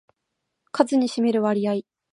[0.71, 1.81] 数に占める割合